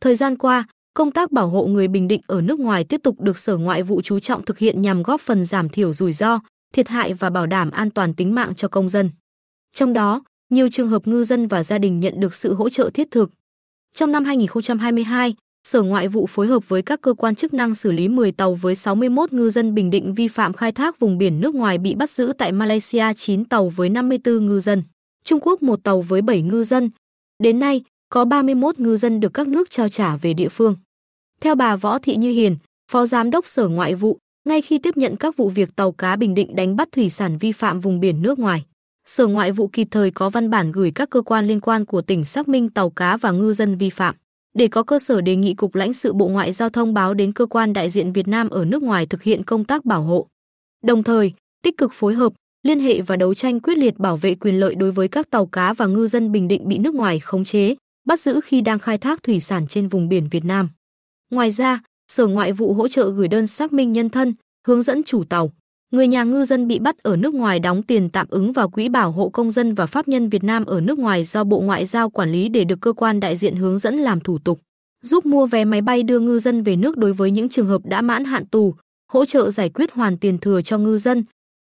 [0.00, 3.20] Thời gian qua, công tác bảo hộ người Bình Định ở nước ngoài tiếp tục
[3.20, 6.40] được Sở Ngoại vụ chú trọng thực hiện nhằm góp phần giảm thiểu rủi ro,
[6.74, 9.10] thiệt hại và bảo đảm an toàn tính mạng cho công dân.
[9.74, 12.90] Trong đó, nhiều trường hợp ngư dân và gia đình nhận được sự hỗ trợ
[12.94, 13.30] thiết thực.
[13.94, 15.34] Trong năm 2022,
[15.68, 18.54] Sở Ngoại vụ phối hợp với các cơ quan chức năng xử lý 10 tàu
[18.54, 21.94] với 61 ngư dân Bình Định vi phạm khai thác vùng biển nước ngoài bị
[21.94, 24.82] bắt giữ tại Malaysia 9 tàu với 54 ngư dân,
[25.24, 26.90] Trung Quốc một tàu với 7 ngư dân.
[27.42, 30.76] Đến nay, có 31 ngư dân được các nước trao trả về địa phương.
[31.40, 32.56] Theo bà Võ Thị Như Hiền,
[32.92, 36.16] Phó Giám đốc Sở Ngoại vụ, ngay khi tiếp nhận các vụ việc tàu cá
[36.16, 38.64] Bình Định đánh bắt thủy sản vi phạm vùng biển nước ngoài,
[39.06, 42.02] Sở Ngoại vụ kịp thời có văn bản gửi các cơ quan liên quan của
[42.02, 44.14] tỉnh xác minh tàu cá và ngư dân vi phạm,
[44.54, 47.32] để có cơ sở đề nghị Cục lãnh sự Bộ Ngoại giao thông báo đến
[47.32, 50.26] cơ quan đại diện Việt Nam ở nước ngoài thực hiện công tác bảo hộ.
[50.84, 54.34] Đồng thời, tích cực phối hợp, liên hệ và đấu tranh quyết liệt bảo vệ
[54.34, 57.20] quyền lợi đối với các tàu cá và ngư dân Bình Định bị nước ngoài
[57.20, 57.74] khống chế,
[58.10, 60.68] bắt giữ khi đang khai thác thủy sản trên vùng biển Việt Nam.
[61.30, 61.80] Ngoài ra,
[62.12, 64.34] Sở Ngoại vụ hỗ trợ gửi đơn xác minh nhân thân,
[64.66, 65.52] hướng dẫn chủ tàu,
[65.92, 68.88] người nhà ngư dân bị bắt ở nước ngoài đóng tiền tạm ứng vào quỹ
[68.88, 71.86] bảo hộ công dân và pháp nhân Việt Nam ở nước ngoài do Bộ Ngoại
[71.86, 74.60] giao quản lý để được cơ quan đại diện hướng dẫn làm thủ tục,
[75.02, 77.82] giúp mua vé máy bay đưa ngư dân về nước đối với những trường hợp
[77.84, 78.74] đã mãn hạn tù,
[79.12, 81.24] hỗ trợ giải quyết hoàn tiền thừa cho ngư dân.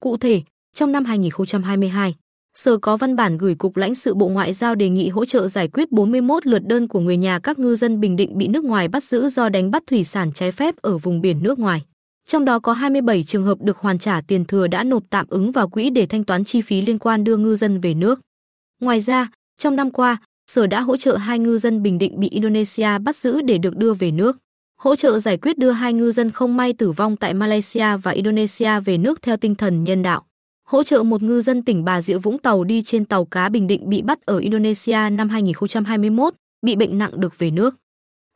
[0.00, 0.42] Cụ thể,
[0.74, 2.14] trong năm 2022,
[2.56, 5.48] Sở có văn bản gửi Cục lãnh sự Bộ Ngoại giao đề nghị hỗ trợ
[5.48, 8.64] giải quyết 41 lượt đơn của người nhà các ngư dân Bình Định bị nước
[8.64, 11.82] ngoài bắt giữ do đánh bắt thủy sản trái phép ở vùng biển nước ngoài.
[12.28, 15.52] Trong đó có 27 trường hợp được hoàn trả tiền thừa đã nộp tạm ứng
[15.52, 18.20] vào quỹ để thanh toán chi phí liên quan đưa ngư dân về nước.
[18.80, 20.16] Ngoài ra, trong năm qua,
[20.50, 23.76] Sở đã hỗ trợ hai ngư dân Bình Định bị Indonesia bắt giữ để được
[23.76, 24.38] đưa về nước,
[24.80, 28.10] hỗ trợ giải quyết đưa hai ngư dân không may tử vong tại Malaysia và
[28.10, 30.22] Indonesia về nước theo tinh thần nhân đạo
[30.70, 33.66] hỗ trợ một ngư dân tỉnh Bà Rịa Vũng Tàu đi trên tàu cá Bình
[33.66, 37.76] Định bị bắt ở Indonesia năm 2021, bị bệnh nặng được về nước.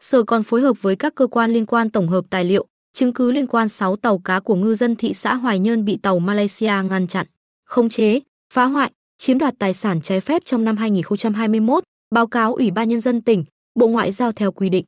[0.00, 3.12] Sở còn phối hợp với các cơ quan liên quan tổng hợp tài liệu, chứng
[3.12, 6.19] cứ liên quan 6 tàu cá của ngư dân thị xã Hoài Nhơn bị tàu
[6.19, 7.27] Malaysia ngăn chặn,
[7.66, 8.21] khống chế,
[8.53, 11.84] phá hoại, chiếm đoạt tài sản trái phép trong năm 2021,
[12.15, 13.44] báo cáo Ủy ban Nhân dân tỉnh,
[13.75, 14.84] Bộ Ngoại giao theo quy định.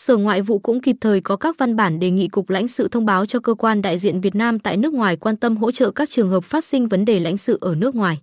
[0.00, 2.88] Sở Ngoại vụ cũng kịp thời có các văn bản đề nghị Cục lãnh sự
[2.88, 5.72] thông báo cho cơ quan đại diện Việt Nam tại nước ngoài quan tâm hỗ
[5.72, 8.20] trợ các trường hợp phát sinh vấn đề lãnh sự ở nước ngoài.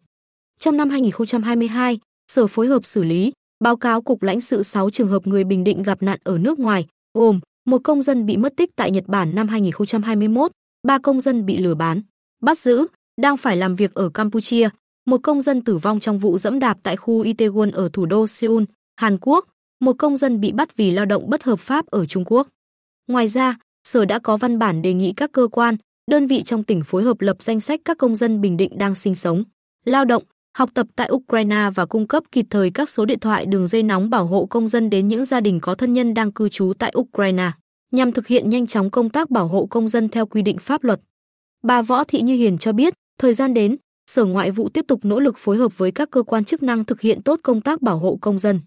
[0.59, 1.99] Trong năm 2022,
[2.31, 3.31] Sở phối hợp xử lý,
[3.63, 6.59] báo cáo Cục lãnh sự 6 trường hợp người Bình Định gặp nạn ở nước
[6.59, 10.51] ngoài, gồm một công dân bị mất tích tại Nhật Bản năm 2021,
[10.87, 12.01] ba công dân bị lừa bán,
[12.41, 12.87] bắt giữ,
[13.21, 14.69] đang phải làm việc ở Campuchia,
[15.05, 18.27] một công dân tử vong trong vụ dẫm đạp tại khu Itaewon ở thủ đô
[18.27, 18.63] Seoul,
[18.95, 19.47] Hàn Quốc,
[19.79, 22.47] một công dân bị bắt vì lao động bất hợp pháp ở Trung Quốc.
[23.07, 23.57] Ngoài ra,
[23.87, 25.75] Sở đã có văn bản đề nghị các cơ quan,
[26.11, 28.95] đơn vị trong tỉnh phối hợp lập danh sách các công dân Bình Định đang
[28.95, 29.43] sinh sống,
[29.85, 30.23] lao động,
[30.57, 33.83] học tập tại Ukraine và cung cấp kịp thời các số điện thoại đường dây
[33.83, 36.73] nóng bảo hộ công dân đến những gia đình có thân nhân đang cư trú
[36.79, 37.51] tại Ukraine,
[37.91, 40.83] nhằm thực hiện nhanh chóng công tác bảo hộ công dân theo quy định pháp
[40.83, 41.01] luật.
[41.63, 43.75] Bà Võ Thị Như Hiền cho biết, thời gian đến,
[44.11, 46.85] Sở Ngoại vụ tiếp tục nỗ lực phối hợp với các cơ quan chức năng
[46.85, 48.59] thực hiện tốt công tác bảo hộ công dân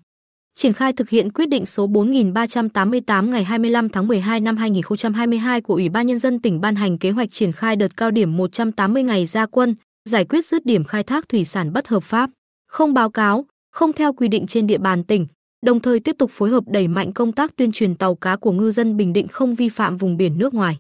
[0.60, 5.74] triển khai thực hiện quyết định số 4388 ngày 25 tháng 12 năm 2022 của
[5.74, 9.02] Ủy ban Nhân dân tỉnh ban hành kế hoạch triển khai đợt cao điểm 180
[9.02, 9.74] ngày gia quân,
[10.08, 12.30] giải quyết dứt điểm khai thác thủy sản bất hợp pháp,
[12.68, 15.26] không báo cáo, không theo quy định trên địa bàn tỉnh,
[15.66, 18.52] đồng thời tiếp tục phối hợp đẩy mạnh công tác tuyên truyền tàu cá của
[18.52, 20.78] ngư dân Bình Định không vi phạm vùng biển nước ngoài.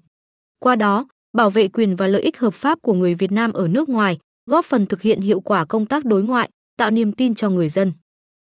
[0.58, 3.68] Qua đó, bảo vệ quyền và lợi ích hợp pháp của người Việt Nam ở
[3.68, 7.34] nước ngoài, góp phần thực hiện hiệu quả công tác đối ngoại, tạo niềm tin
[7.34, 7.92] cho người dân.